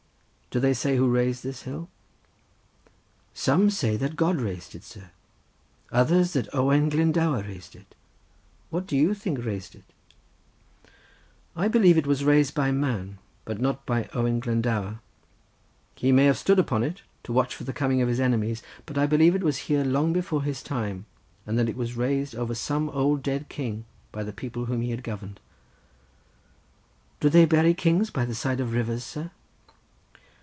"Do 0.53 0.59
they 0.59 0.73
say 0.73 0.97
who 0.97 1.07
raised 1.09 1.43
this 1.43 1.61
hill?" 1.61 1.87
"Some 3.33 3.69
say 3.69 3.95
that 3.95 4.17
God 4.17 4.35
raised 4.41 4.75
it, 4.75 4.83
sir; 4.83 5.11
others 5.93 6.33
that 6.33 6.53
Owain 6.53 6.89
Glendower 6.89 7.41
raised 7.43 7.73
it. 7.73 7.95
Who 8.69 8.81
do 8.81 8.97
you 8.97 9.13
think 9.13 9.45
raised 9.45 9.75
it?" 9.75 9.85
"I 11.55 11.69
believe 11.69 11.95
that 11.95 11.99
it 11.99 12.05
was 12.07 12.25
raised 12.25 12.53
by 12.53 12.69
man, 12.73 13.17
but 13.45 13.61
not 13.61 13.85
by 13.85 14.09
Owen 14.13 14.41
Glendower. 14.41 14.99
He 15.95 16.11
may 16.11 16.25
have 16.25 16.37
stood 16.37 16.59
upon 16.59 16.83
it, 16.83 17.01
to 17.23 17.31
watch 17.31 17.55
for 17.55 17.63
the 17.63 17.71
coming 17.71 18.01
of 18.01 18.09
his 18.09 18.19
enemies, 18.19 18.61
but 18.85 18.97
I 18.97 19.05
believe 19.07 19.33
it 19.35 19.43
was 19.45 19.55
here 19.71 19.85
long 19.85 20.11
before 20.11 20.43
his 20.43 20.61
time, 20.61 21.05
and 21.47 21.57
that 21.57 21.69
it 21.69 21.77
was 21.77 21.95
raised 21.95 22.35
over 22.35 22.55
some 22.55 22.89
old 22.89 23.23
dead 23.23 23.47
king 23.47 23.85
by 24.11 24.21
the 24.23 24.33
people 24.33 24.65
whom 24.65 24.81
he 24.81 24.91
had 24.91 25.01
governed." 25.01 25.39
"Do 27.21 27.29
they 27.29 27.45
bury 27.45 27.73
kings 27.73 28.09
by 28.09 28.25
the 28.25 28.35
side 28.35 28.59
of 28.59 28.73
rivers, 28.73 29.05
sir?" 29.05 29.31